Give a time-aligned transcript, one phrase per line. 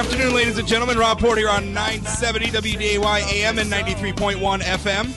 [0.00, 0.96] Afternoon, ladies and gentlemen.
[0.96, 5.12] Rob Porter here on 970 WDAY AM and 93.1 FM.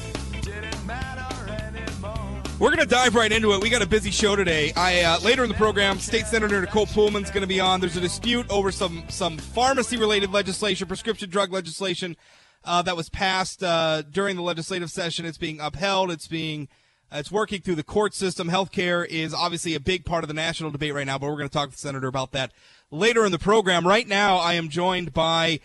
[2.60, 3.62] We're going to dive right into it.
[3.62, 4.74] We got a busy show today.
[4.76, 7.80] I uh, later in the program, State Senator Nicole Poolman's going to be on.
[7.80, 12.18] There's a dispute over some some pharmacy related legislation, prescription drug legislation
[12.66, 15.26] uh, that was passed uh, during the legislative session.
[15.26, 16.12] It's being upheld.
[16.12, 16.68] It's being
[17.14, 18.50] it's working through the court system.
[18.50, 21.50] Healthcare is obviously a big part of the national debate right now, but we're going
[21.50, 22.52] to talk to the senator about that
[22.92, 23.88] later in the program.
[23.88, 25.60] Right now, I am joined by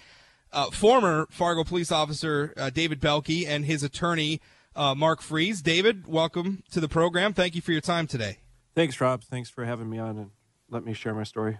[0.52, 4.40] uh, former Fargo police officer uh, David Boelke and his attorney
[4.76, 5.62] uh, Mark Friese.
[5.62, 7.32] David, welcome to the program.
[7.32, 8.38] Thank you for your time today.
[8.74, 9.22] Thanks, Rob.
[9.22, 10.30] Thanks for having me on and
[10.70, 11.58] let me share my story.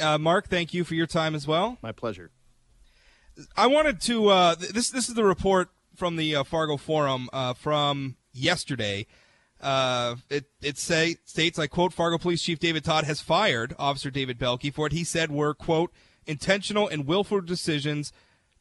[0.00, 1.78] Uh, Mark, thank you for your time as well.
[1.82, 2.30] My pleasure.
[3.56, 4.28] I wanted to.
[4.28, 9.06] Uh, this this is the report from the uh, Fargo Forum uh, from yesterday.
[9.60, 14.10] Uh, it it say states I quote Fargo Police Chief David Todd has fired Officer
[14.10, 15.92] David Boelke for what he said were quote
[16.26, 18.12] intentional and willful decisions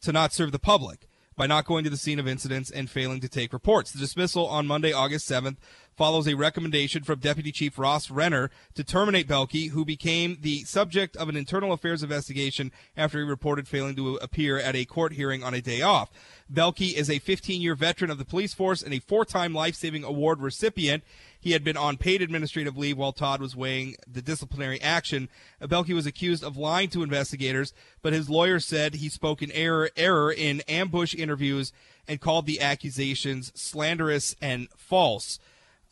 [0.01, 3.19] to not serve the public by not going to the scene of incidents and failing
[3.21, 3.91] to take reports.
[3.91, 5.57] The dismissal on Monday, August 7th,
[5.95, 11.15] follows a recommendation from Deputy Chief Ross Renner to terminate Boelke, who became the subject
[11.15, 15.43] of an internal affairs investigation after he reported failing to appear at a court hearing
[15.43, 16.09] on a day off.
[16.51, 19.75] Boelke is a 15 year veteran of the police force and a four time life
[19.75, 21.03] saving award recipient.
[21.45, 25.29] He had been on paid administrative leave while Todd was weighing the disciplinary action.
[25.61, 29.91] Boelke was accused of lying to investigators, but his lawyer said he spoke in error,
[29.95, 31.71] error in ambush interviews
[32.07, 35.37] and called the accusations slanderous and false.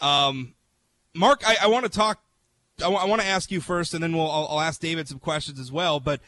[0.01, 0.55] Um,
[1.13, 2.23] Mark, I, I want to talk.
[2.79, 5.07] I, w- I want to ask you first, and then we'll I'll, I'll ask David
[5.07, 5.99] some questions as well.
[5.99, 6.19] But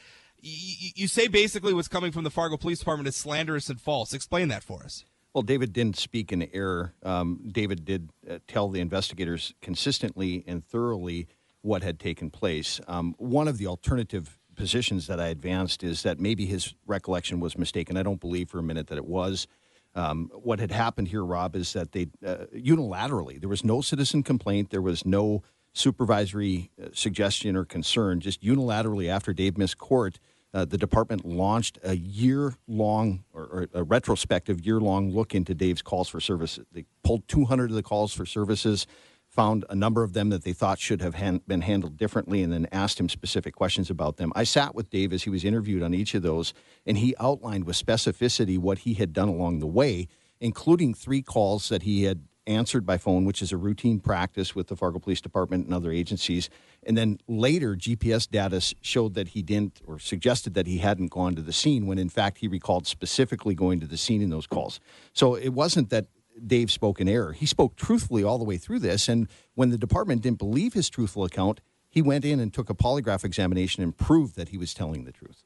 [0.44, 4.14] y- you say basically what's coming from the Fargo Police Department is slanderous and false.
[4.14, 5.04] Explain that for us.
[5.36, 6.94] Well, David didn't speak in error.
[7.04, 11.28] Um, David did uh, tell the investigators consistently and thoroughly
[11.60, 12.80] what had taken place.
[12.88, 17.58] Um, one of the alternative positions that I advanced is that maybe his recollection was
[17.58, 17.98] mistaken.
[17.98, 19.46] I don't believe for a minute that it was.
[19.94, 24.24] Um, what had happened here, Rob, is that they uh, unilaterally, there was no citizen
[24.24, 25.44] complaint, there was no
[25.74, 30.18] supervisory uh, suggestion or concern, just unilaterally after Dave missed court.
[30.56, 35.54] Uh, the department launched a year long or, or, a retrospective year long look into
[35.54, 36.58] Dave's calls for service.
[36.72, 38.88] They pulled 200 of the calls for services,
[39.28, 42.54] found a number of them that they thought should have han- been handled differently, and
[42.54, 44.32] then asked him specific questions about them.
[44.34, 46.54] I sat with Dave as he was interviewed on each of those,
[46.86, 50.08] and he outlined with specificity what he had done along the way,
[50.40, 54.68] including three calls that he had answered by phone, which is a routine practice with
[54.68, 56.50] the Fargo Police Department and other agencies.
[56.86, 61.36] And then later, GPS data showed that he didn't or suggested that he hadn't gone
[61.36, 64.48] to the scene when in fact he recalled specifically going to the scene in those
[64.48, 64.80] calls.
[65.14, 66.06] So it wasn't that
[66.46, 67.34] Dave spoke in error.
[67.34, 69.08] He spoke truthfully all the way through this.
[69.08, 72.76] And when the department didn't believe his truthful account, he went in and took a
[72.76, 75.44] polygraph examination and proved that he was telling the truth.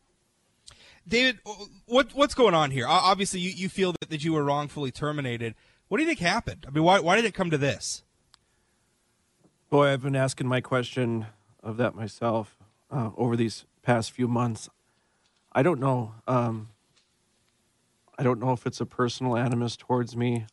[1.07, 1.39] David,
[1.85, 2.85] what what's going on here?
[2.87, 5.55] Obviously, you, you feel that, that you were wrongfully terminated.
[5.87, 6.65] What do you think happened?
[6.67, 8.03] I mean, why, why did it come to this?
[9.69, 11.27] Boy, I've been asking my question
[11.61, 12.57] of that myself
[12.89, 14.67] uh, over these past few months.
[15.53, 16.15] I don't know.
[16.27, 16.69] Um,
[18.17, 20.47] I don't know if it's a personal animus towards me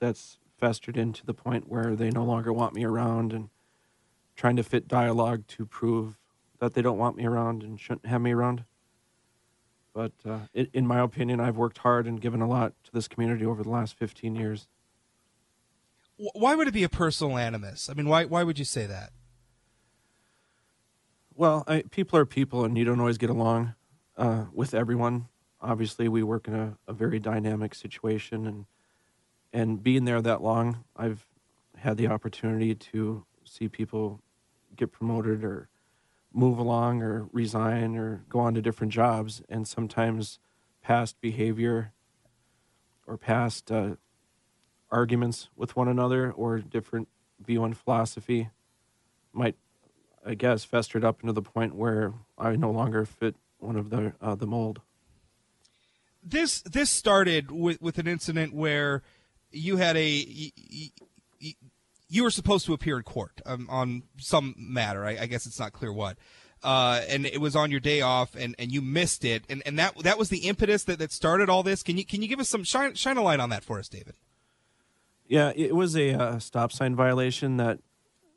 [0.00, 3.48] that's festered into the point where they no longer want me around and
[4.36, 6.18] trying to fit dialogue to prove
[6.58, 8.64] that they don't want me around and shouldn't have me around.
[9.94, 13.08] But uh, it, in my opinion, I've worked hard and given a lot to this
[13.08, 14.68] community over the last 15 years
[16.18, 17.88] why would it be a personal animus?
[17.88, 19.12] I mean, why why would you say that?
[21.34, 23.74] Well, I, people are people, and you don't always get along
[24.16, 25.28] uh, with everyone.
[25.60, 28.66] Obviously, we work in a, a, very dynamic situation, and
[29.52, 31.24] and being there that long, I've
[31.76, 34.20] had the opportunity to see people
[34.76, 35.68] get promoted or
[36.32, 40.40] move along or resign or go on to different jobs, and sometimes
[40.82, 41.92] past behavior
[43.06, 43.94] or past uh,
[44.90, 47.08] arguments with one another or different
[47.44, 48.48] view on philosophy
[49.32, 49.56] might,
[50.24, 54.12] I guess, festered up into the point where I no longer fit one of the
[54.20, 54.80] uh, the mold.
[56.22, 59.02] This this started with with an incident where
[59.50, 60.90] you had a you,
[62.08, 65.04] you were supposed to appear in court um, on some matter.
[65.04, 66.16] I, I, guess it's not clear what.
[66.62, 69.78] Uh, and it was on your day off, and, and you missed it, and, and
[69.78, 71.84] that that was the impetus that, that started all this.
[71.84, 73.88] Can you can you give us some shine shine a light on that for us,
[73.88, 74.14] David?
[75.28, 77.80] Yeah, it was a uh, stop sign violation that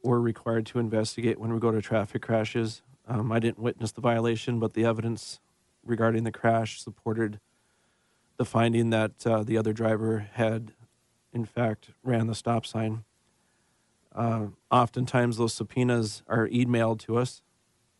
[0.03, 2.81] we're required to investigate when we go to traffic crashes.
[3.07, 5.39] Um, I didn't witness the violation, but the evidence
[5.85, 7.39] regarding the crash supported
[8.35, 10.73] the finding that uh, the other driver had,
[11.31, 13.05] in fact, ran the stop sign.
[14.13, 17.41] Uh, oftentimes, those subpoenas are emailed to us,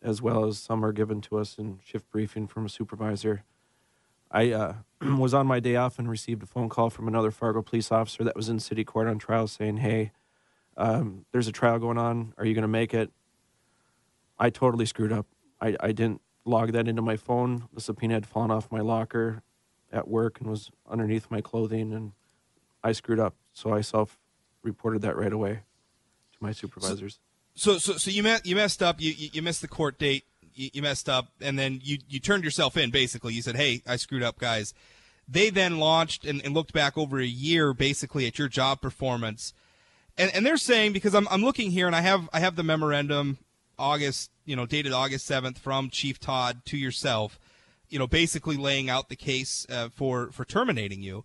[0.02, 3.44] as well as some are given to us in shift briefing from a supervisor.
[4.30, 4.74] I uh,
[5.18, 8.24] was on my day off and received a phone call from another Fargo police officer
[8.24, 10.12] that was in city court on trial saying, Hey,
[10.76, 12.34] um, there's a trial going on.
[12.38, 13.10] Are you going to make it?
[14.38, 15.26] I totally screwed up.
[15.60, 17.68] I, I didn't log that into my phone.
[17.72, 19.42] The subpoena had fallen off my locker
[19.92, 22.12] at work and was underneath my clothing, and
[22.82, 23.34] I screwed up.
[23.52, 24.18] So I self
[24.62, 25.60] reported that right away
[26.32, 27.20] to my supervisors.
[27.54, 29.00] So, so, so you met, you messed up.
[29.00, 30.24] You, you, you missed the court date.
[30.54, 32.90] You, you messed up, and then you, you turned yourself in.
[32.90, 34.74] Basically, you said, "Hey, I screwed up, guys."
[35.28, 39.54] They then launched and, and looked back over a year, basically, at your job performance,
[40.18, 42.62] and, and they're saying because I'm, I'm looking here and I have I have the
[42.62, 43.38] memorandum
[43.78, 47.38] August, you know, dated August 7th from Chief Todd to yourself,
[47.88, 51.24] you know, basically laying out the case uh, for for terminating you.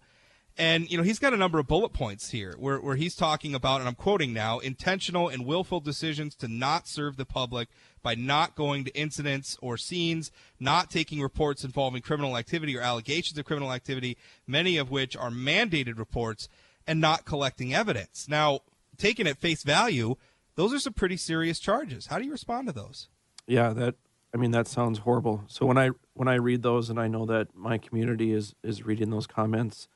[0.58, 3.54] And, you know, he's got a number of bullet points here where, where he's talking
[3.54, 7.70] about, and I'm quoting now, intentional and willful decisions to not serve the public
[8.02, 13.38] by not going to incidents or scenes, not taking reports involving criminal activity or allegations
[13.38, 14.18] of criminal activity,
[14.48, 16.50] many of which are mandated reports,
[16.88, 18.28] and not collecting evidence.
[18.28, 18.62] Now,
[18.98, 20.16] taken at face value,
[20.56, 22.08] those are some pretty serious charges.
[22.08, 23.10] How do you respond to those?
[23.46, 23.96] Yeah, that
[24.34, 25.44] I mean that sounds horrible.
[25.48, 28.84] So when I when I read those and I know that my community is is
[28.84, 29.88] reading those comments,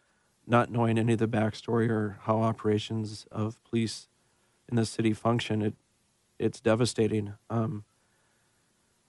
[0.52, 4.10] not knowing any of the backstory or how operations of police
[4.70, 5.74] in the city function, it
[6.38, 7.34] it's devastating.
[7.50, 7.86] Um,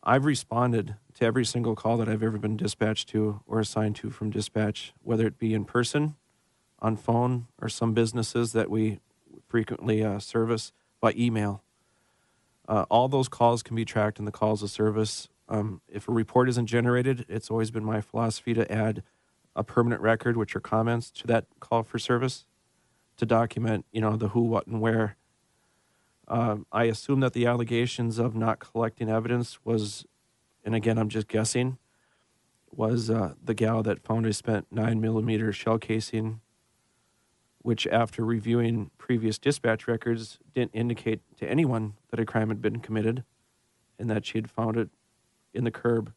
[0.04, 4.10] I've responded to every single call that I've ever been dispatched to or assigned to
[4.10, 6.16] from dispatch, whether it be in person,
[6.80, 9.00] on phone, or some businesses that we
[9.48, 11.62] frequently uh, service by email.
[12.68, 15.28] Uh, all those calls can be tracked in the calls of service.
[15.48, 19.02] Um, if a report isn't generated, it's always been my philosophy to add
[19.54, 22.44] a permanent record, which are comments to that call for service,
[23.16, 25.16] to document, you know, the who, what, and where.
[26.28, 30.06] Um, I assume that the allegations of not collecting evidence was,
[30.64, 31.78] and again, I'm just guessing,
[32.70, 36.40] was uh, the gal that found I spent nine millimeter shell casing,
[37.58, 42.80] which, after reviewing previous dispatch records, didn't indicate to anyone that a crime had been
[42.80, 43.24] committed,
[43.98, 44.88] and that she had found it
[45.52, 46.12] in the curb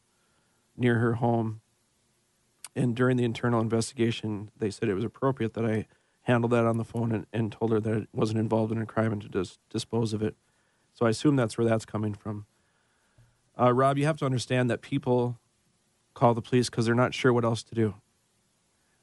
[0.78, 1.62] near her home
[2.76, 5.88] and during the internal investigation, they said it was appropriate that I
[6.24, 8.86] handle that on the phone and, and told her that it wasn't involved in a
[8.86, 10.36] crime and to dis- dispose of it.
[10.94, 12.46] So I assume that's where that's coming from.
[13.60, 15.40] Uh, Rob, you have to understand that people
[16.14, 17.96] call the police because they're not sure what else to do.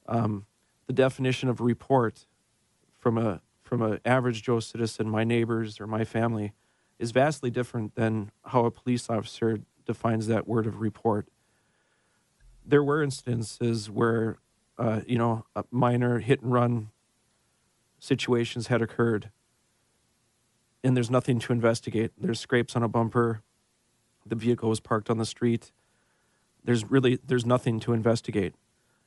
[0.07, 0.47] Um,
[0.87, 2.27] the definition of report
[2.99, 6.53] from a from an average Joe citizen, my neighbors or my family,
[6.99, 11.29] is vastly different than how a police officer defines that word of report
[12.64, 14.38] there were instances where,
[14.79, 16.91] uh, you know, minor hit and run
[17.99, 19.31] situations had occurred,
[20.82, 22.12] and there's nothing to investigate.
[22.19, 23.43] There's scrapes on a bumper.
[24.26, 25.73] The vehicle was parked on the street.
[26.64, 28.55] There's really there's nothing to investigate.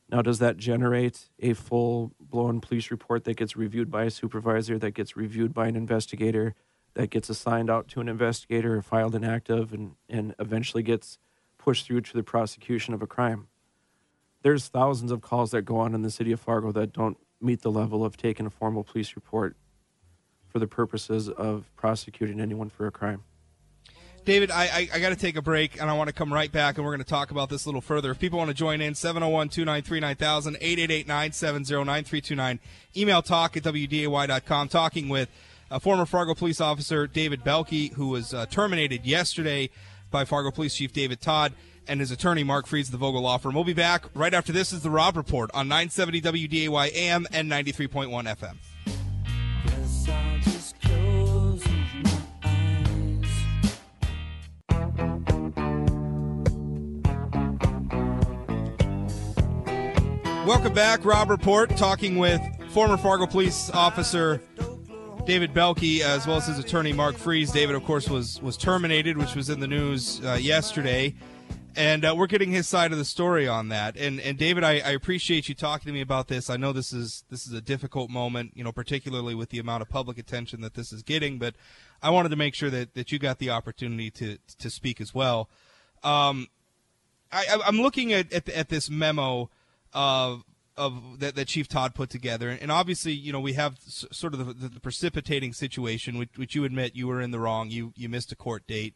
[0.09, 4.77] Now, does that generate a full blown police report that gets reviewed by a supervisor,
[4.77, 6.53] that gets reviewed by an investigator,
[6.93, 11.17] that gets assigned out to an investigator, filed an active, and, and eventually gets
[11.65, 13.47] pushed through to the prosecution of a crime.
[14.43, 17.63] There's thousands of calls that go on in the city of Fargo that don't meet
[17.63, 19.57] the level of taking a formal police report
[20.47, 23.23] for the purposes of prosecuting anyone for a crime.
[24.25, 26.51] David, I, I, I got to take a break and I want to come right
[26.51, 28.11] back and we're going to talk about this a little further.
[28.11, 32.59] If people want to join in, 701 293 9000, 888 970 9329.
[32.95, 34.67] Email talk at WDAY.com.
[34.67, 35.29] Talking with
[35.71, 39.71] a former Fargo police officer, David Boelke, who was uh, terminated yesterday
[40.15, 41.51] by Fargo Police Chief David Todd
[41.89, 43.53] and his attorney, Mark Friese, the Vogel Law Firm.
[43.53, 47.51] We'll be back right after this is the Rob Report on 970 WDAY AM and
[47.51, 48.55] 93.1 FM.
[60.47, 64.41] Welcome back, Rob Report, talking with former Fargo police officer
[65.25, 67.51] David Boelke, as well as his attorney Mark Friese.
[67.51, 71.15] David, of course, was was terminated, which was in the news uh, yesterday,
[71.75, 73.97] and uh, we're getting his side of the story on that.
[73.97, 76.47] And and David, I, I, appreciate you talking to me about this.
[76.47, 79.81] I know this is this is a difficult moment, you know, particularly with the amount
[79.81, 81.39] of public attention that this is getting.
[81.39, 81.55] But
[82.03, 85.15] I wanted to make sure that that you got the opportunity to to speak as
[85.15, 85.49] well.
[86.03, 86.49] Um,
[87.31, 89.49] I, I'm looking at at, at this memo
[89.91, 90.43] of
[90.77, 94.33] of that, that Chief Todd put together, and obviously, you know, we have s- sort
[94.33, 97.69] of the, the, the, precipitating situation, which, which you admit you were in the wrong.
[97.69, 98.95] You you missed a court date,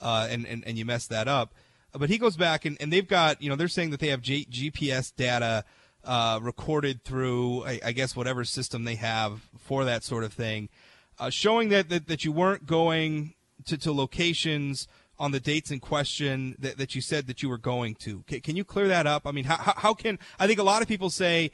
[0.00, 1.54] uh, and, and and you messed that up.
[1.92, 4.22] But he goes back, and, and they've got, you know, they're saying that they have
[4.22, 5.64] G- GPS data
[6.04, 10.70] uh, recorded through, I, I, guess, whatever system they have for that sort of thing,
[11.18, 13.34] uh, showing that, that that you weren't going
[13.66, 14.88] to to locations
[15.22, 18.24] on the dates in question that, that you said that you were going to.
[18.26, 19.24] Can, can you clear that up?
[19.24, 21.52] I mean, how, how can I think a lot of people say,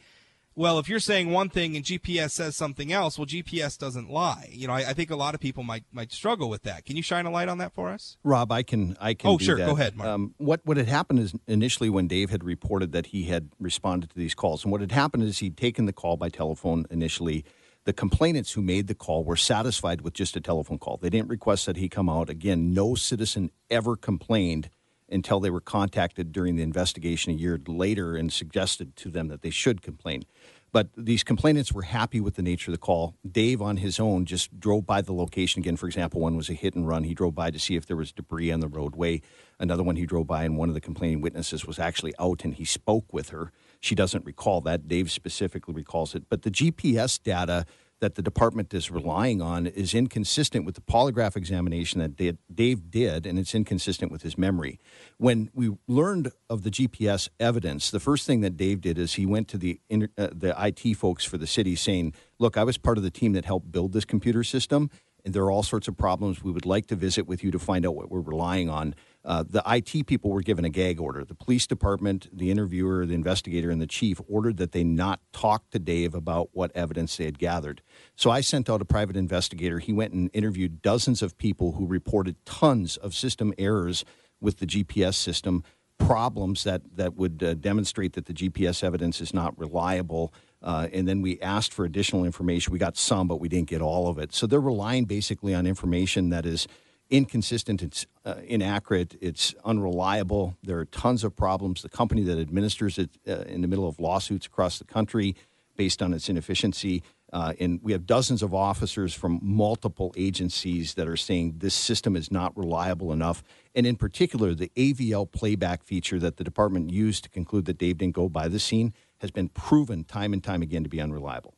[0.55, 4.49] well, if you're saying one thing and GPS says something else, well, GPS doesn't lie.
[4.53, 6.87] You know, I, I, think a lot of people might might struggle with that.
[6.87, 8.51] Can you shine a light on that for us, Rob?
[8.51, 8.97] I can.
[8.99, 9.29] I can.
[9.29, 9.59] Oh, sure.
[9.59, 9.67] That.
[9.67, 10.01] Go ahead.
[10.01, 14.09] Um, what what had happened is initially when Dave had reported that he had responded
[14.11, 17.45] to these calls, and what had happened is he'd taken the call by telephone initially
[17.85, 20.99] the complainants who made the call were satisfied with just a telephone call.
[20.99, 22.29] They didn't request that he come out.
[22.29, 24.69] Again, no citizen ever complained
[25.11, 29.43] until they were contacted during the investigation a year later and suggested to them that
[29.43, 30.25] they should complain.
[30.71, 33.15] But these complainants were happy with the nature of the call.
[33.31, 35.77] Dave, on his own, just drove by the location again.
[35.77, 37.05] For example, one was a hit and run.
[37.05, 39.23] He drove by to see if there was debris on the roadway.
[39.59, 42.55] Another one he drove by, and one of the complaining witnesses was actually out and
[42.55, 43.51] he spoke with her.
[43.81, 44.89] She doesn't recall that.
[44.89, 46.25] Dave specifically recalls it.
[46.29, 47.65] But the GPS data
[48.01, 53.27] that the department is relying on is inconsistent with the polygraph examination that Dave did,
[53.27, 54.79] and it's inconsistent with his memory.
[55.17, 59.27] When we learned of the GPS evidence, the first thing that Dave did is he
[59.27, 62.99] went to the uh, the IT folks for the city, saying, "Look, I was part
[62.99, 64.91] of the team that helped build this computer system."
[65.25, 66.43] And there are all sorts of problems.
[66.43, 68.95] We would like to visit with you to find out what we're relying on.
[69.25, 71.25] Uh, the IT people were given a gag order.
[71.25, 75.69] The police department, the interviewer, the investigator, and the chief ordered that they not talk
[75.71, 77.83] to Dave about what evidence they had gathered.
[78.17, 79.81] So I sent out a private investigator.
[79.81, 84.05] He went and interviewed dozens of people who reported tons of system errors
[84.41, 85.65] with the GPS system,
[85.99, 90.33] problems that, that would uh, demonstrate that the GPS evidence is not reliable.
[90.63, 92.73] Uh, and then we asked for additional information.
[92.73, 94.33] We got some, but we didn't get all of it.
[94.33, 96.69] So they're relying basically on information that is
[97.11, 100.57] inconsistent, it's uh, inaccurate, it's unreliable.
[100.63, 101.83] There are tons of problems.
[101.83, 105.35] The company that administers it uh, in the middle of lawsuits across the country
[105.77, 107.03] based on its inefficiency.
[107.33, 112.17] Uh, and we have dozens of officers from multiple agencies that are saying this system
[112.17, 113.43] is not reliable enough.
[113.75, 117.99] And in particular, the AVL playback feature that the department used to conclude that Dave
[117.99, 121.55] didn't go by the scene has been proven time and time again to be unreliable.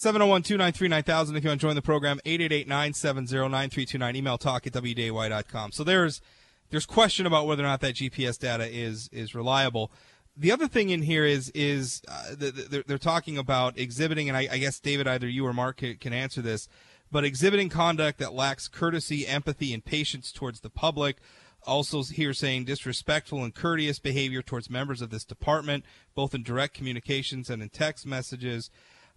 [0.00, 2.20] 701 293 9000 if you want to join the program.
[2.24, 4.16] 888 970 9329.
[4.16, 5.72] Email talk at wday.com.
[5.72, 6.22] So there's
[6.70, 9.92] there's question about whether or not that GPS data is is reliable.
[10.34, 14.48] The other thing in here is is uh, they're, they're, talking about exhibiting, and I,
[14.50, 16.66] I, guess David, either you or Mark can, answer this,
[17.12, 21.18] but exhibiting conduct that lacks courtesy, empathy, and patience towards the public.
[21.66, 26.72] Also, here saying disrespectful and courteous behavior towards members of this department, both in direct
[26.72, 28.70] communications and in text messages.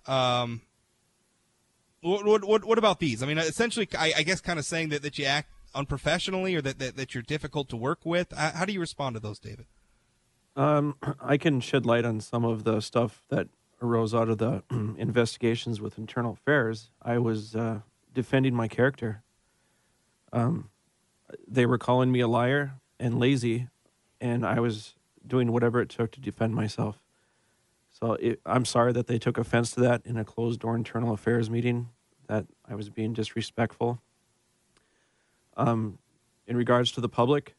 [0.06, 0.64] Um,
[2.04, 3.24] what, what, what, about these?
[3.24, 6.62] I mean, essentially, I, I guess kind of saying that, that you act unprofessionally or
[6.62, 8.32] that, that, that you're difficult to work with.
[8.32, 9.66] How do you respond to those, David?
[10.56, 13.48] Um, I can shed light on some of the stuff that
[13.82, 14.64] arose out of the
[14.98, 16.90] investigations with internal affairs.
[17.02, 17.80] I was uh,
[18.14, 19.24] defending my character.
[20.32, 20.70] Um,
[21.48, 23.68] they were calling me a liar and lazy,
[24.22, 24.96] and I was
[25.26, 27.03] doing whatever it took to defend myself.
[28.04, 31.14] So it, I'm sorry that they took offense to that in a closed door internal
[31.14, 31.88] affairs meeting,
[32.28, 34.02] that I was being disrespectful.
[35.56, 36.00] Um,
[36.46, 37.56] in regards to the public,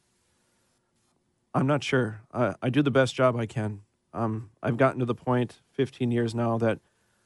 [1.54, 2.20] I'm not sure.
[2.30, 3.80] I, I do the best job I can.
[4.12, 6.78] Um, I've gotten to the point, 15 years now, that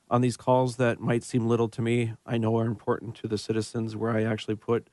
[0.08, 3.36] on these calls that might seem little to me, I know are important to the
[3.36, 4.90] citizens, where I actually put,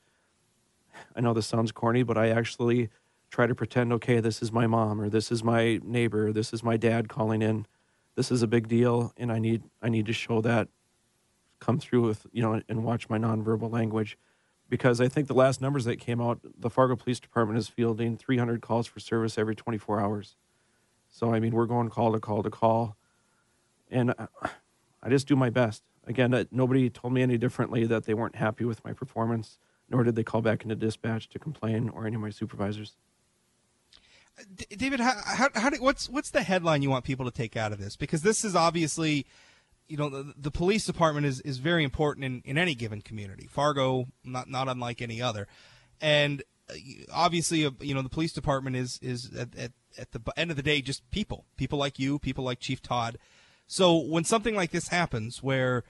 [1.14, 2.88] I know this sounds corny, but I actually
[3.30, 6.52] try to pretend, okay, this is my mom, or this is my neighbor, or this
[6.52, 7.68] is my dad calling in
[8.16, 10.68] this is a big deal, and I need I need to show that
[11.60, 14.18] come through with you know and watch my nonverbal language
[14.68, 18.16] because I think the last numbers that came out, the Fargo Police Department is fielding
[18.16, 20.34] 300 calls for service every 24 hours.
[21.08, 22.96] So I mean, we're going call to call to call,
[23.90, 24.26] and uh,
[25.02, 25.82] I just do my best.
[26.06, 29.58] Again, nobody told me any differently that they weren't happy with my performance,
[29.90, 32.96] nor did they call back into dispatch to complain or any of my supervisors.
[34.76, 37.72] David, how, how, how do, what's what's the headline you want people to take out
[37.72, 37.96] of this?
[37.96, 39.26] Because this is obviously,
[39.88, 43.46] you know, the, the police department is, is very important in, in any given community.
[43.46, 45.48] Fargo, not not unlike any other,
[46.00, 46.74] and uh,
[47.12, 50.56] obviously, uh, you know, the police department is is at, at, at the end of
[50.56, 53.18] the day just people, people like you, people like Chief Todd.
[53.66, 55.82] So when something like this happens, where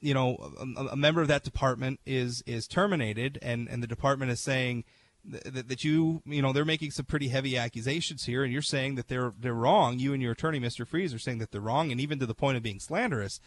[0.00, 4.32] you know a, a member of that department is is terminated, and and the department
[4.32, 4.82] is saying
[5.24, 8.96] that, that you you know they're making some pretty heavy accusations here, and you're saying
[8.96, 9.98] that they're they're wrong.
[9.98, 10.86] You and your attorney, Mr.
[10.86, 13.40] Friese, are saying that they're wrong, and even to the point of being slanderous.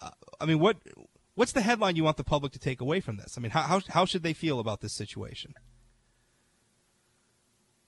[0.00, 0.76] Uh, I mean, what
[1.34, 3.36] what's the headline you want the public to take away from this?
[3.36, 5.54] I mean, how how, how should they feel about this situation?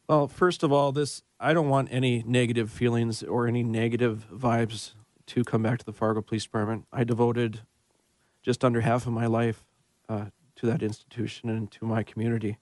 [0.08, 4.94] Well, first of all, this I don't want any negative feelings or any negative vibes
[5.26, 6.86] to come back to the Fargo Police Department.
[6.92, 7.60] I devoted
[8.42, 9.66] just under half of my life
[10.08, 10.26] uh,
[10.56, 12.58] to that institution and to my community.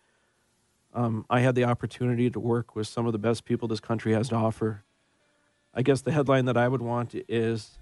[0.97, 4.15] Um, I had the opportunity to work with some of the best people this country
[4.15, 4.83] has to offer.
[5.75, 7.79] I guess the headline that I would want is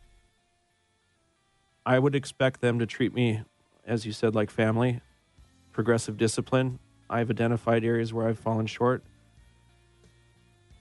[1.86, 3.42] I would expect them to treat me,
[3.86, 5.00] as you said, like family,
[5.70, 6.80] progressive discipline.
[7.08, 9.04] I've identified areas where I've fallen short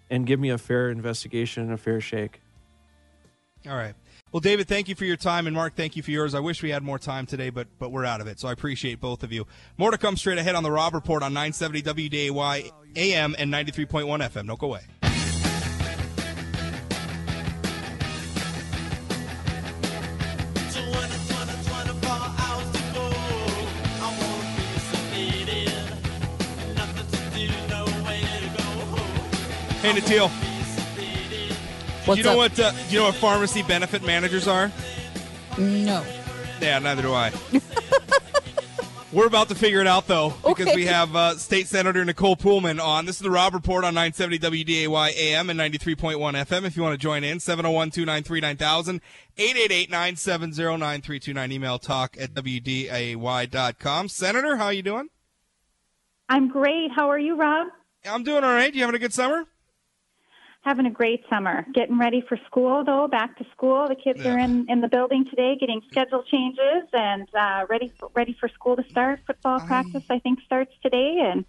[0.09, 2.41] and give me a fair investigation and a fair shake.
[3.67, 3.93] All right.
[4.33, 6.33] Well, David, thank you for your time, and Mark, thank you for yours.
[6.33, 8.39] I wish we had more time today, but but we're out of it.
[8.39, 9.45] So I appreciate both of you.
[9.77, 14.07] More to come straight ahead on the Rob Report on 970 WDAY AM and 93.1
[14.07, 14.47] FM.
[14.47, 14.81] Don't go away.
[29.83, 30.52] Hey, Natil.
[32.05, 32.37] What's you know up?
[32.57, 32.59] what?
[32.59, 34.71] Uh, you know what pharmacy benefit managers are?
[35.57, 36.05] No.
[36.61, 37.31] Yeah, neither do I.
[39.13, 40.75] We're about to figure it out though, because Okay.
[40.75, 43.05] we have uh, State Senator Nicole Poolman on.
[43.05, 46.63] This is the Rob Report on 970 WDAY AM and 93.1 FM.
[46.65, 49.01] If you want to join in, 701 293 9000,
[49.37, 51.51] 888 970 9329.
[51.51, 54.07] Email talk at WDAY.com.
[54.09, 55.09] Senator, how are you doing?
[56.27, 56.89] I'm great.
[56.95, 57.67] How are you, Rob?
[58.05, 58.73] I'm doing all right.
[58.73, 59.45] You having a good summer?
[60.63, 61.65] Having a great summer.
[61.73, 63.07] Getting ready for school, though.
[63.09, 63.87] Back to school.
[63.89, 64.31] The kids Yeah.
[64.31, 68.47] are in, in the building today, getting schedule changes and uh, ready for, ready for
[68.49, 69.19] school to start.
[69.27, 71.43] Football practice, I think, starts today, and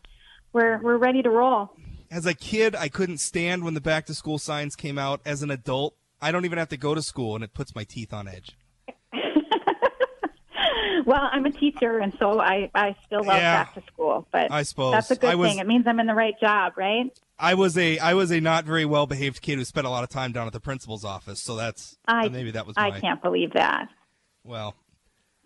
[0.53, 1.71] we're we're ready to roll.
[2.11, 5.21] As a kid, I couldn't stand when the back to school signs came out.
[5.25, 7.85] As an adult, I don't even have to go to school, and it puts my
[7.85, 8.57] teeth on edge.
[11.07, 13.65] Well, I'm a teacher, and so I I still love Yeah.
[13.65, 14.27] back to school.
[14.33, 14.93] But I suppose.
[14.93, 15.59] that's a good was- thing.
[15.59, 17.11] It means I'm in the right job, right?
[17.39, 20.05] I was a I was a not very well behaved kid who spent a lot
[20.05, 21.41] of time down at the principal's office.
[21.43, 23.89] So that's I uh, maybe that was my I can't believe that.
[24.45, 24.75] well.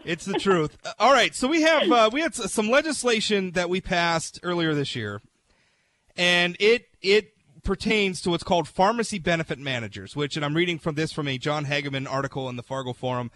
[0.05, 0.77] It's the truth.
[1.01, 4.94] All right, so we have uh, we had some legislation that we passed earlier this
[4.94, 5.21] year,
[6.16, 7.33] and it it
[7.64, 11.37] pertains to what's called pharmacy benefit managers, which, and I'm reading from this from a
[11.37, 13.31] John Hageman article in the Fargo Forum.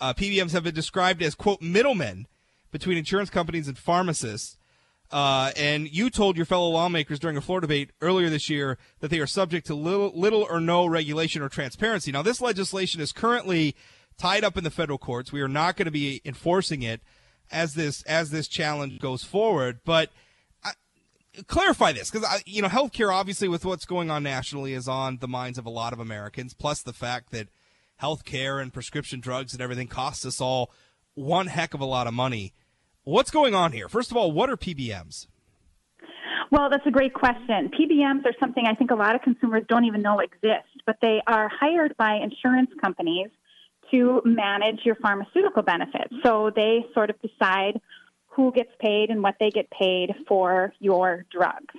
[0.00, 2.26] Uh, PBMs have been described as quote middlemen
[2.70, 4.58] between insurance companies and pharmacists.
[5.10, 9.08] Uh, and you told your fellow lawmakers during a floor debate earlier this year that
[9.08, 12.10] they are subject to little, little or no regulation or transparency.
[12.10, 13.76] Now, this legislation is currently
[14.18, 15.32] tied up in the federal courts.
[15.32, 17.00] We are not going to be enforcing it
[17.50, 19.80] as this as this challenge goes forward.
[19.84, 20.10] But
[20.64, 20.72] I,
[21.46, 25.28] clarify this because you know healthcare, obviously, with what's going on nationally, is on the
[25.28, 26.54] minds of a lot of Americans.
[26.54, 27.48] Plus the fact that
[28.00, 30.70] healthcare and prescription drugs and everything costs us all
[31.14, 32.52] one heck of a lot of money.
[33.04, 33.88] What's going on here?
[33.88, 35.26] First of all, what are PBMs?
[36.50, 37.70] Well, that's a great question.
[37.78, 41.20] PBMs are something I think a lot of consumers don't even know exist, but they
[41.26, 43.28] are hired by insurance companies
[43.90, 46.14] to manage your pharmaceutical benefits.
[46.24, 47.80] So they sort of decide
[48.28, 51.74] who gets paid and what they get paid for your drugs.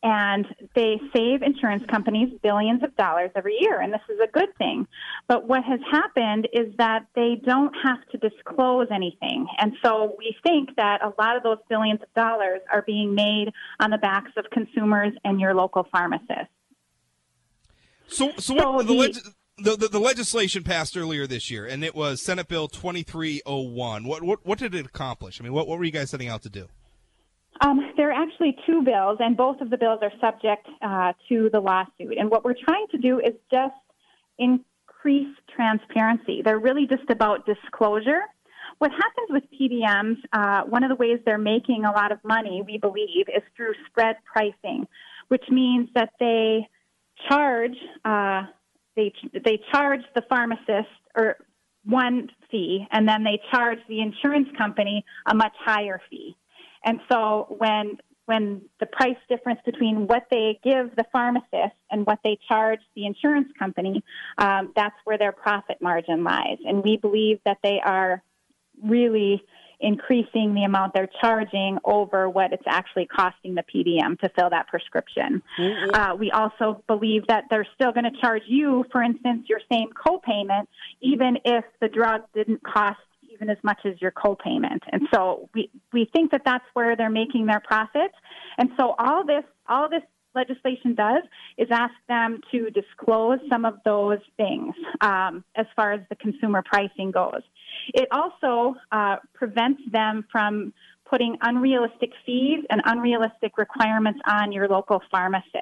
[0.00, 4.56] And they save insurance companies billions of dollars every year, and this is a good
[4.56, 4.86] thing.
[5.26, 9.48] But what has happened is that they don't have to disclose anything.
[9.58, 13.50] And so we think that a lot of those billions of dollars are being made
[13.80, 16.54] on the backs of consumers and your local pharmacists.
[18.06, 19.16] So, so So what the, the- leg-
[19.60, 23.42] the, the the legislation passed earlier this year, and it was Senate Bill twenty three
[23.44, 24.04] oh one.
[24.04, 25.40] What what what did it accomplish?
[25.40, 26.68] I mean, what what were you guys setting out to do?
[27.60, 31.50] Um, there are actually two bills, and both of the bills are subject uh, to
[31.52, 32.16] the lawsuit.
[32.18, 33.74] And what we're trying to do is just
[34.38, 36.42] increase transparency.
[36.44, 38.22] They're really just about disclosure.
[38.78, 42.62] What happens with PBMs, uh, one of the ways they're making a lot of money,
[42.64, 44.86] we believe, is through spread pricing,
[45.28, 46.68] which means that they
[47.28, 48.42] charge uh,
[48.94, 49.12] they
[49.44, 51.36] they charge the pharmacist or
[51.84, 56.36] one fee, and then they charge the insurance company a much higher fee.
[56.84, 62.18] And so when when the price difference between what they give the pharmacist and what
[62.22, 64.04] they charge the insurance company,
[64.36, 66.58] um, that's where their profit margin lies.
[66.66, 68.22] And we believe that they are
[68.84, 69.42] really
[69.80, 74.66] increasing the amount they're charging over what it's actually costing the PBM to fill that
[74.66, 75.42] prescription.
[75.94, 79.88] Uh, we also believe that they're still going to charge you, for instance, your same
[79.92, 80.66] copayment,
[81.00, 82.98] even if the drug didn't cost
[83.38, 84.80] even as much as your copayment.
[84.90, 88.14] And so we, we think that that's where they're making their profits.
[88.58, 90.02] And so all this, all this
[90.34, 91.22] legislation does
[91.56, 96.62] is ask them to disclose some of those things um, as far as the consumer
[96.64, 97.42] pricing goes.
[97.94, 100.72] It also uh, prevents them from
[101.08, 105.54] putting unrealistic fees and unrealistic requirements on your local pharmacist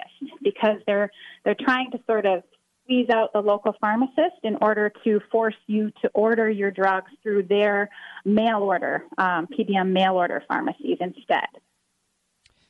[0.43, 1.11] because they're
[1.45, 2.43] they're trying to sort of
[2.87, 7.43] squeeze out the local pharmacist in order to force you to order your drugs through
[7.43, 7.91] their
[8.25, 11.49] mail order um, PBM mail order pharmacies instead.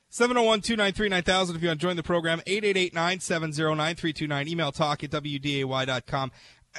[0.09, 2.41] 701 293 9000 if you want to join the program.
[2.47, 4.49] 888 970 9329.
[4.49, 6.33] Email talk at WDAY.com.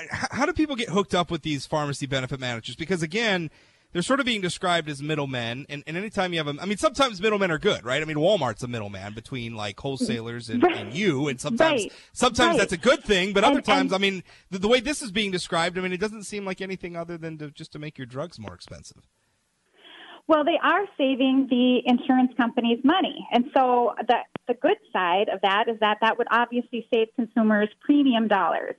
[0.10, 2.76] How do people get hooked up with these pharmacy benefit managers?
[2.76, 3.50] Because again,
[3.98, 5.66] they're sort of being described as middlemen.
[5.70, 8.00] And, and anytime you have them, I mean, sometimes middlemen are good, right?
[8.00, 10.78] I mean, Walmart's a middleman between like wholesalers and, Right.
[10.78, 11.28] and you.
[11.30, 11.94] And sometimes, Right.
[12.14, 12.60] sometimes Right.
[12.60, 13.34] that's a good thing.
[13.34, 15.94] But other And- times, I mean, the, the way this is being described, I mean,
[15.94, 19.02] it doesn't seem like anything other than to, just to make your drugs more expensive.
[20.28, 23.28] Well, they are saving the insurance companies money.
[23.32, 27.70] And so the, the good side of that is that that would obviously save consumers
[27.82, 28.76] premium dollars.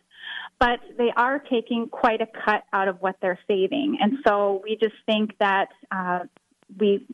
[0.60, 3.98] But they are taking quite a cut out of what they're saving.
[4.00, 6.20] And so we just think that uh,
[6.78, 7.06] we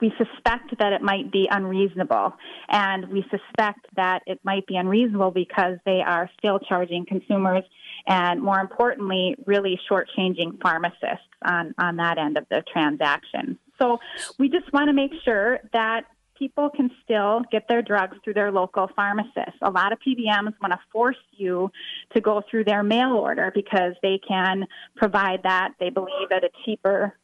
[0.00, 2.34] we suspect that it might be unreasonable.
[2.68, 7.62] And we suspect that it might be unreasonable because they are still charging consumers
[8.06, 13.58] and, more importantly, really shortchanging pharmacists on, on that end of the transaction.
[13.80, 13.98] So
[14.38, 16.04] we just want to make sure that
[16.38, 19.56] people can still get their drugs through their local pharmacist.
[19.62, 21.70] A lot of PBMs want to force you
[22.14, 24.66] to go through their mail order because they can
[24.96, 27.14] provide that, they believe, at a cheaper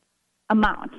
[0.51, 0.93] amount.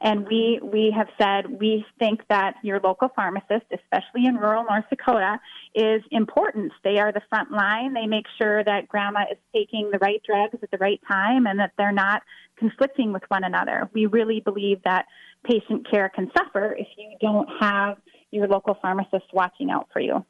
[0.00, 4.84] And we we have said we think that your local pharmacist, especially in rural North
[4.88, 5.40] Dakota,
[5.74, 6.72] is important.
[6.84, 7.94] They are the front line.
[7.94, 11.58] They make sure that grandma is taking the right drugs at the right time and
[11.58, 12.22] that they're not
[12.58, 13.90] conflicting with one another.
[13.92, 15.06] We really believe that
[15.44, 17.96] patient care can suffer if you don't have
[18.30, 20.24] your local pharmacist watching out for you.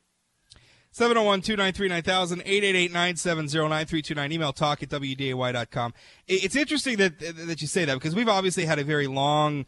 [0.90, 4.32] 701 293 9000, 888 970 9329.
[4.32, 5.94] Email talk at WDAY.com.
[6.26, 9.66] It- It's interesting that, that you say that because we've obviously had a very long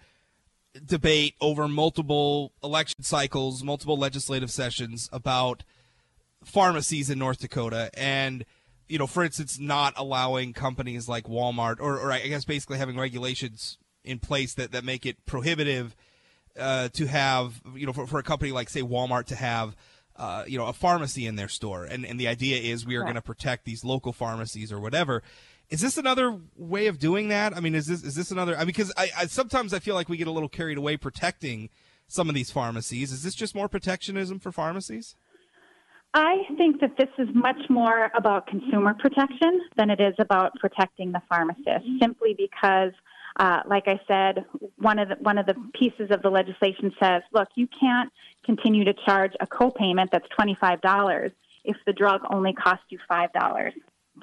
[0.86, 5.64] debate over multiple election cycles, multiple legislative sessions about
[6.44, 7.90] pharmacies in North Dakota.
[7.94, 8.44] And,
[8.88, 12.96] you know, for instance, not allowing companies like Walmart, or, or I guess basically having
[12.96, 15.94] regulations in place that, that make it prohibitive
[16.58, 19.76] uh, to have, you know, for, for a company like, say, Walmart to have,
[20.20, 21.84] uh, you know, a pharmacy in their store.
[21.84, 25.22] And, and the idea is we are going to protect these local pharmacies or whatever.
[25.70, 27.56] Is this another way of doing that?
[27.56, 28.54] I mean, is this is this another?
[28.54, 30.98] I mean, because I, I sometimes I feel like we get a little carried away
[30.98, 31.70] protecting
[32.06, 33.12] some of these pharmacies.
[33.12, 35.16] Is this just more protectionism for pharmacies?
[36.12, 41.12] I think that this is much more about consumer protection than it is about protecting
[41.12, 42.92] the pharmacist, simply because,
[43.38, 44.44] uh, like I said,
[44.76, 48.10] one of the one of the pieces of the legislation says, look, you can't
[48.44, 51.32] continue to charge a copayment that's twenty five dollars
[51.64, 53.74] if the drug only costs you five dollars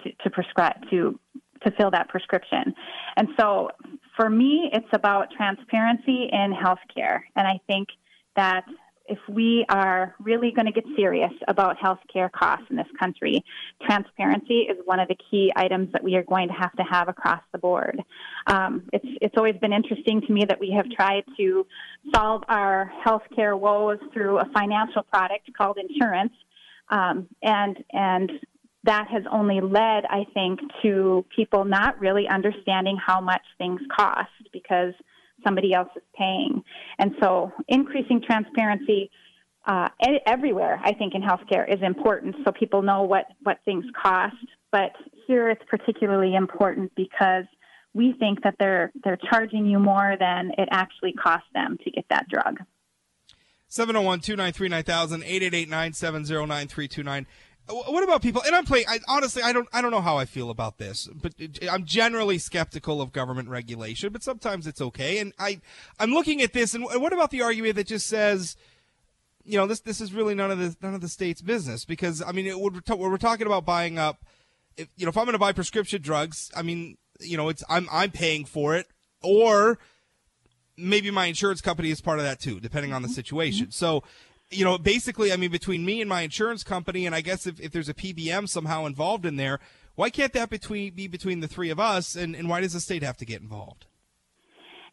[0.03, 1.19] to, to prescribe to
[1.63, 2.73] to fill that prescription.
[3.15, 3.71] And so,
[4.15, 7.89] for me, it's about transparency in healthcare, and I think
[8.35, 8.65] that
[9.07, 13.43] if we are really going to get serious about healthcare costs in this country,
[13.85, 17.07] transparency is one of the key items that we are going to have to have
[17.07, 18.01] across the board.
[18.47, 21.65] Um, it's it's always been interesting to me that we have tried to
[22.13, 26.33] solve our healthcare woes through a financial product called insurance,
[26.89, 28.31] um, and and
[28.83, 34.29] that has only led, I think, to people not really understanding how much things cost
[34.53, 34.93] because
[35.47, 36.61] somebody else is paying.
[36.99, 39.09] And so increasing transparency
[39.65, 39.89] uh,
[40.25, 44.35] everywhere, I think, in healthcare is important so people know what, what things cost.
[44.71, 44.91] But
[45.27, 47.45] here it's particularly important because
[47.93, 52.05] we think that they're, they're charging you more than it actually costs them to get
[52.09, 52.59] that drug.
[53.69, 57.27] 701 293 9000, 888 970 9329.
[57.69, 58.41] What about people?
[58.45, 58.85] And I'm playing.
[58.87, 59.67] I, honestly, I don't.
[59.73, 63.49] I don't know how I feel about this, but uh, I'm generally skeptical of government
[63.49, 64.13] regulation.
[64.13, 65.19] But sometimes it's okay.
[65.19, 65.59] And I,
[65.99, 66.73] I'm looking at this.
[66.73, 68.55] And what about the argument that just says,
[69.43, 71.83] you know, this this is really none of the none of the state's business?
[71.83, 74.23] Because I mean, it, we're, we're talking about buying up.
[74.77, 77.63] If, you know, if I'm going to buy prescription drugs, I mean, you know, it's
[77.67, 78.87] I'm I'm paying for it,
[79.21, 79.77] or
[80.77, 83.15] maybe my insurance company is part of that too, depending on the mm-hmm.
[83.15, 83.65] situation.
[83.65, 83.71] Mm-hmm.
[83.71, 84.03] So,
[84.49, 87.59] you know, basically, I mean, between me and my insurance company, and I guess if,
[87.59, 89.59] if there's a PBM somehow involved in there,
[89.95, 92.15] why can't that between be between the three of us?
[92.15, 93.87] And, and why does the state have to get involved?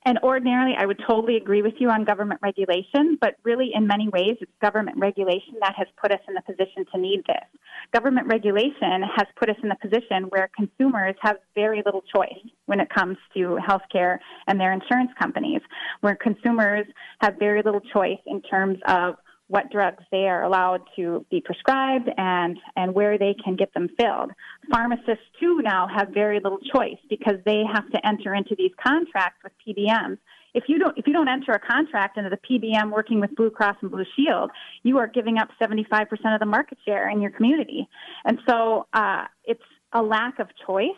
[0.06, 4.08] And ordinarily, I would totally agree with you on government regulation, but really, in many
[4.08, 7.44] ways, it's government regulation that has put us in the position to need this.
[7.90, 12.36] Government regulation has put us in the position where consumers have very little choice
[12.66, 15.62] when it comes to healthcare and their insurance companies,
[16.02, 16.86] where consumers
[17.22, 19.14] have very little choice in terms of
[19.48, 23.88] what drugs they are allowed to be prescribed and, and where they can get them
[24.00, 24.30] filled.
[24.70, 29.40] Pharmacists, too, now have very little choice because they have to enter into these contracts
[29.44, 30.18] with PBMs.
[30.54, 33.50] If you don't, if you don't enter a contract into the PBM working with Blue
[33.50, 34.50] Cross and Blue Shield,
[34.84, 37.88] you are giving up 75% of the market share in your community.
[38.24, 40.90] And so uh, it's a lack of choice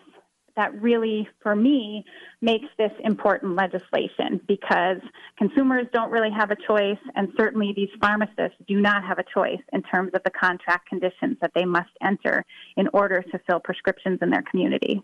[0.56, 2.04] that really, for me,
[2.40, 4.98] makes this important legislation because
[5.38, 9.60] consumers don't really have a choice, and certainly these pharmacists do not have a choice
[9.72, 12.44] in terms of the contract conditions that they must enter
[12.76, 15.02] in order to fill prescriptions in their community.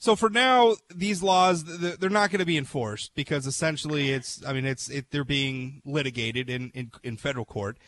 [0.00, 4.52] So for now, these laws they're not going to be enforced because essentially it's I
[4.52, 7.78] mean it's it, they're being litigated in, in, in federal court.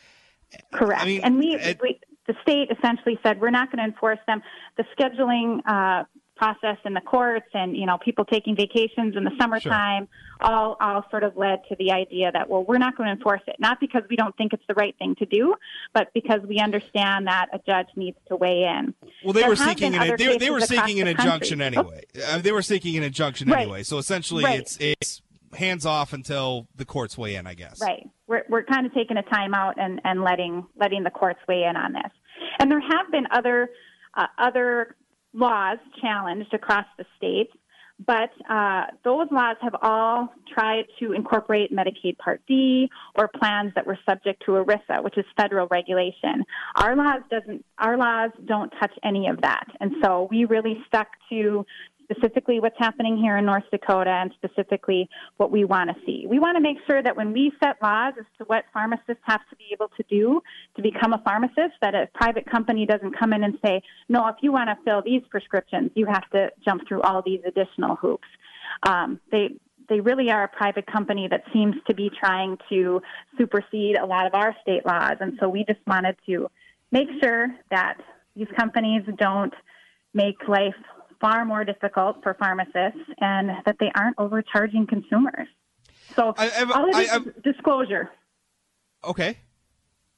[0.73, 1.01] Correct.
[1.01, 4.19] I mean, and we, it, we the state essentially said we're not going to enforce
[4.27, 4.41] them.
[4.77, 6.03] The scheduling uh,
[6.41, 10.07] process in the courts and you know people taking vacations in the summertime
[10.41, 10.51] sure.
[10.51, 13.41] all all sort of led to the idea that well we're not going to enforce
[13.45, 13.57] it.
[13.59, 15.53] Not because we don't think it's the right thing to do
[15.93, 18.95] but because we understand that a judge needs to weigh in.
[19.23, 22.01] Well they there were seeking an they, they, were seeking an injunction anyway.
[22.27, 23.61] Uh, they were seeking an injunction right.
[23.61, 23.83] anyway.
[23.83, 24.59] So essentially right.
[24.59, 25.21] it's it's
[25.53, 27.79] hands off until the courts weigh in i guess.
[27.79, 28.09] Right.
[28.25, 31.65] We're we're kind of taking a time out and and letting letting the courts weigh
[31.69, 32.11] in on this.
[32.57, 33.69] And there have been other
[34.15, 34.95] uh, other
[35.33, 37.51] laws challenged across the states,
[38.05, 43.85] but uh, those laws have all tried to incorporate Medicaid Part D or plans that
[43.85, 46.43] were subject to ERISA, which is federal regulation.
[46.75, 47.63] Our laws doesn't.
[47.77, 51.65] Our laws don't touch any of that, and so we really stuck to
[52.11, 56.25] specifically what's happening here in North Dakota and specifically what we want to see.
[56.27, 59.41] We want to make sure that when we set laws as to what pharmacists have
[59.49, 60.41] to be able to do
[60.75, 64.35] to become a pharmacist, that a private company doesn't come in and say, no, if
[64.41, 68.27] you want to fill these prescriptions, you have to jump through all these additional hoops.
[68.83, 69.49] Um, they
[69.89, 73.01] they really are a private company that seems to be trying to
[73.37, 76.47] supersede a lot of our state laws, and so we just wanted to
[76.91, 77.97] make sure that
[78.35, 79.53] these companies don't
[80.13, 80.75] make life
[81.21, 85.47] far more difficult for pharmacists and that they aren't overcharging consumers.
[86.15, 88.09] So I, I've, all it is, I, is disclosure.
[89.03, 89.37] Okay.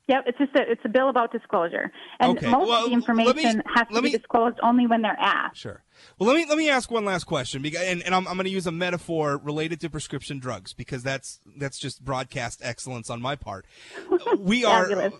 [0.08, 1.89] Yep, it's just a it's a bill about disclosure,
[2.20, 2.50] and okay.
[2.52, 5.56] most well, of the information me, has to be me, disclosed only when they're asked.
[5.56, 5.82] Sure.
[6.20, 8.44] Well, let me let me ask one last question, because, and, and I'm, I'm going
[8.44, 13.22] to use a metaphor related to prescription drugs because that's that's just broadcast excellence on
[13.22, 13.66] my part.
[14.38, 15.12] We are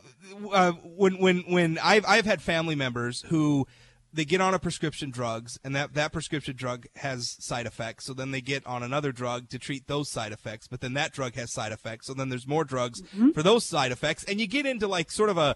[0.52, 3.67] uh, when when when I've I've had family members who
[4.13, 8.13] they get on a prescription drugs and that, that prescription drug has side effects so
[8.13, 11.36] then they get on another drug to treat those side effects but then that drug
[11.36, 13.32] has side effects so then there's more drugs mm-hmm.
[13.32, 15.56] for those side effects and you get into like sort of a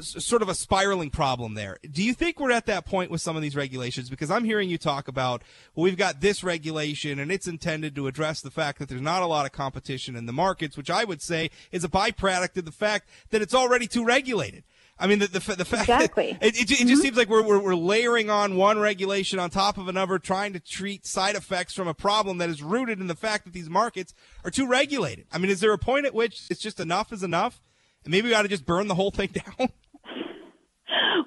[0.00, 1.78] sort of a spiraling problem there.
[1.90, 4.10] Do you think we're at that point with some of these regulations?
[4.10, 5.42] Because I'm hearing you talk about,
[5.74, 9.22] well, we've got this regulation and it's intended to address the fact that there's not
[9.22, 12.64] a lot of competition in the markets, which I would say is a byproduct of
[12.64, 14.64] the fact that it's already too regulated.
[14.98, 16.38] I mean, the the, the fact exactly.
[16.40, 16.88] that it, it, it mm-hmm.
[16.88, 20.54] just seems like we're, we're, we're layering on one regulation on top of another, trying
[20.54, 23.68] to treat side effects from a problem that is rooted in the fact that these
[23.68, 25.26] markets are too regulated.
[25.32, 27.62] I mean, is there a point at which it's just enough is enough,
[28.04, 29.68] and maybe we ought to just burn the whole thing down?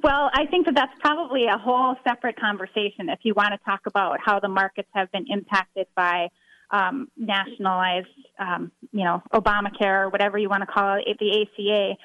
[0.04, 3.82] Well, I think that that's probably a whole separate conversation if you want to talk
[3.86, 6.30] about how the markets have been impacted by
[6.72, 8.08] um, nationalized,
[8.40, 11.98] um, you know, Obamacare or whatever you want to call it, the ACA.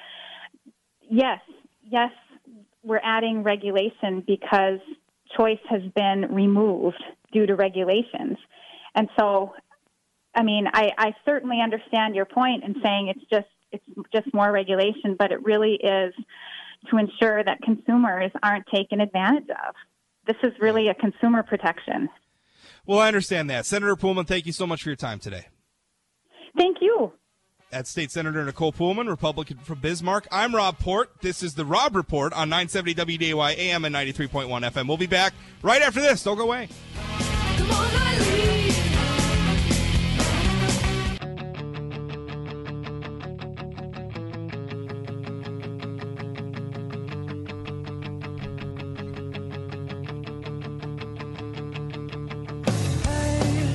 [1.09, 1.39] Yes,
[1.83, 2.11] yes,
[2.83, 4.79] we're adding regulation because
[5.35, 8.37] choice has been removed due to regulations.
[8.93, 9.53] And so,
[10.35, 14.51] I mean, I, I certainly understand your point in saying it's just it's just more
[14.51, 16.13] regulation, but it really is
[16.89, 19.75] to ensure that consumers aren't taken advantage of.
[20.27, 22.07] This is really a consumer protection.
[22.85, 23.65] Well, I understand that.
[23.65, 25.47] Senator Poolman, thank you so much for your time today.
[26.57, 27.11] Thank you
[27.71, 30.27] at State Senator Nicole Poolman, Republican from Bismarck.
[30.31, 31.09] I'm Rob Port.
[31.21, 34.87] This is the Rob Report on 970 WDAY AM and 93.1 FM.
[34.87, 36.23] We'll be back right after this.
[36.23, 36.69] Don't go away.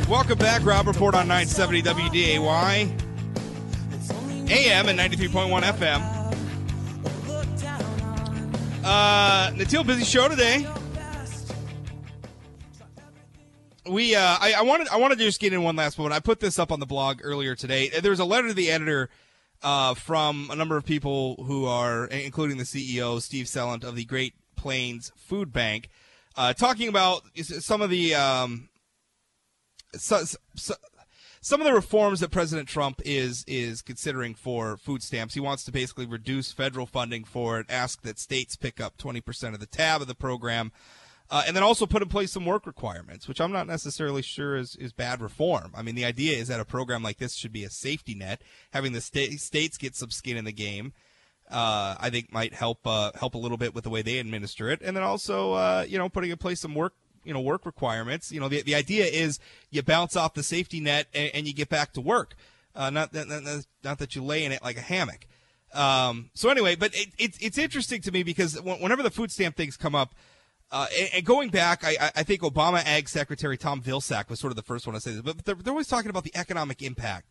[0.09, 2.99] Welcome back, Rob Report on 970 WDAY.
[4.50, 6.02] AM and 93.1 FM.
[8.82, 10.66] Uh, Natil, busy show today.
[13.88, 16.14] We, uh, I, I wanted, I wanted to just get in one last moment.
[16.14, 17.90] I put this up on the blog earlier today.
[17.90, 19.08] There was a letter to the editor
[19.62, 24.04] uh, from a number of people who are, including the CEO Steve Sellent of the
[24.04, 25.90] Great Plains Food Bank,
[26.36, 28.68] uh, talking about some of the um,
[29.94, 30.24] so,
[30.56, 30.74] so,
[31.40, 35.35] some of the reforms that President Trump is is considering for food stamps.
[35.35, 39.55] He wants to basically reduce federal funding for it, ask that states pick up 20%
[39.55, 40.72] of the tab of the program.
[41.33, 44.57] Uh, and then also put in place some work requirements, which I'm not necessarily sure
[44.57, 45.70] is, is bad reform.
[45.76, 48.42] I mean, the idea is that a program like this should be a safety net.
[48.72, 50.92] Having the sta- states get some skin in the game,
[51.48, 54.70] uh, I think might help uh, help a little bit with the way they administer
[54.70, 57.66] it, and then also uh, you know putting in place some work you know work
[57.66, 58.33] requirements.
[58.33, 59.38] You know the the idea is
[59.70, 62.35] you bounce off the safety net and, and you get back to work.
[62.74, 65.26] Uh, not that not, that you lay in it like a hammock.
[65.72, 69.56] Um, so anyway, but it, it, it's interesting to me because whenever the food stamp
[69.56, 70.14] things come up,
[70.72, 74.50] uh, and, and, going back, I, I, think Obama Ag Secretary Tom Vilsack was sort
[74.50, 76.83] of the first one to say this, but they're, they're always talking about the economic
[76.83, 77.28] impact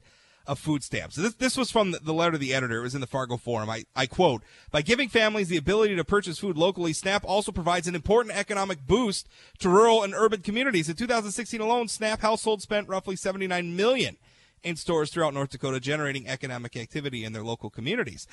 [0.48, 1.16] of food stamps.
[1.16, 2.80] This, this was from the letter of the editor.
[2.80, 3.70] It was in the Fargo Forum.
[3.70, 7.88] I, I quote, by giving families the ability to purchase food locally, SNAP also provides
[7.88, 9.28] an important economic boost
[9.60, 10.90] to rural and urban communities.
[10.90, 14.18] In 2016 alone, SNAP households spent roughly 79 million
[14.64, 18.28] in stores throughout North Dakota, generating economic activity in their local communities.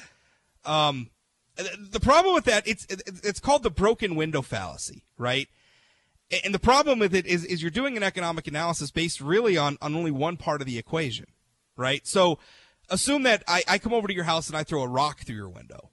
[0.64, 1.10] Um,
[1.56, 5.48] the problem with that, it's, it's called the broken window fallacy, right?
[6.44, 9.78] And the problem with it is, is you're doing an economic analysis based really on,
[9.80, 11.26] on only one part of the equation
[11.76, 12.06] right?
[12.06, 12.38] So
[12.88, 15.36] assume that I, I come over to your house and I throw a rock through
[15.36, 15.90] your window.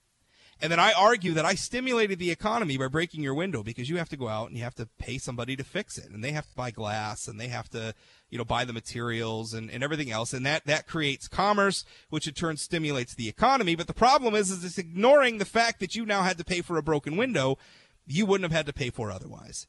[0.61, 3.97] And then I argue that I stimulated the economy by breaking your window because you
[3.97, 6.09] have to go out and you have to pay somebody to fix it.
[6.09, 7.93] And they have to buy glass and they have to,
[8.29, 10.31] you know, buy the materials and, and everything else.
[10.31, 13.75] And that, that creates commerce, which in turn stimulates the economy.
[13.75, 16.61] But the problem is, is it's ignoring the fact that you now had to pay
[16.61, 17.57] for a broken window
[18.05, 19.67] you wouldn't have had to pay for otherwise.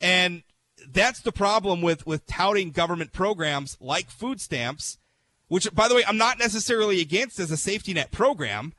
[0.00, 0.42] And
[0.86, 4.98] that's the problem with, with touting government programs like food stamps
[5.48, 8.74] which, by the way, I'm not necessarily against as a safety net program.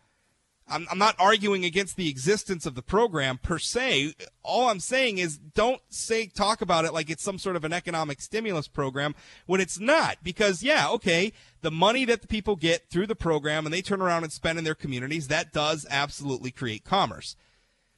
[0.71, 4.13] I'm, I'm, not arguing against the existence of the program per se.
[4.43, 7.73] All I'm saying is don't say, talk about it like it's some sort of an
[7.73, 9.15] economic stimulus program
[9.47, 10.17] when it's not.
[10.21, 14.01] Because, yeah, okay, the money that the people get through the program and they turn
[14.01, 17.35] around and spend in their communities, that does absolutely create commerce.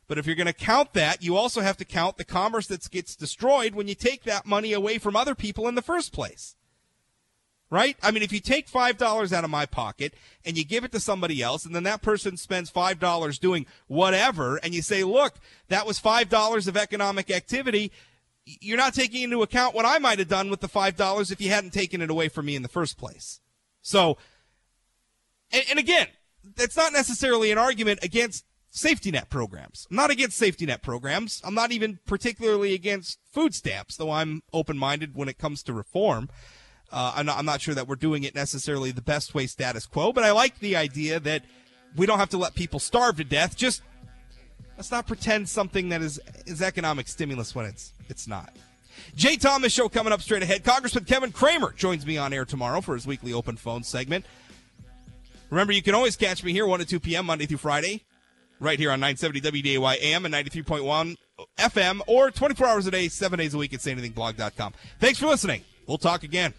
[0.07, 2.89] But if you're going to count that, you also have to count the commerce that
[2.89, 6.55] gets destroyed when you take that money away from other people in the first place
[7.71, 7.97] right?
[8.03, 10.13] I mean, if you take $5 out of my pocket
[10.45, 14.57] and you give it to somebody else, and then that person spends $5 doing whatever,
[14.57, 15.35] and you say, look,
[15.69, 17.91] that was $5 of economic activity,
[18.45, 21.49] you're not taking into account what I might have done with the $5 if you
[21.49, 23.39] hadn't taken it away from me in the first place.
[23.81, 24.17] So,
[25.51, 26.07] and, and again,
[26.55, 29.87] that's not necessarily an argument against safety net programs.
[29.89, 31.41] I'm not against safety net programs.
[31.45, 35.73] I'm not even particularly against food stamps, though I'm open minded when it comes to
[35.73, 36.29] reform.
[36.91, 39.85] Uh, I'm, not, I'm not sure that we're doing it necessarily the best way status
[39.85, 41.43] quo, but I like the idea that
[41.95, 43.55] we don't have to let people starve to death.
[43.55, 43.81] Just
[44.77, 48.53] let's not pretend something that is is economic stimulus when it's it's not.
[49.15, 50.63] Jay Thomas show coming up straight ahead.
[50.63, 54.25] Congressman Kevin Cramer joins me on air tomorrow for his weekly open phone segment.
[55.49, 57.25] Remember, you can always catch me here 1 to 2 p.m.
[57.25, 58.05] Monday through Friday,
[58.59, 61.17] right here on 970 WDAY AM and 93.1
[61.57, 64.73] FM, or 24 hours a day, seven days a week at sayanythingblog.com.
[64.99, 65.63] Thanks for listening.
[65.87, 66.53] We'll talk again.